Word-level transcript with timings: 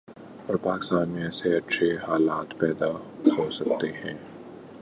اور 0.47 0.55
پاکستان 0.55 1.09
میں 1.09 1.23
ایسے 1.23 1.55
اچھے 1.57 1.95
حالات 1.97 2.59
پیدا 2.59 2.89
ہوسکتے 3.37 3.87
ہیں۔ 3.87 4.13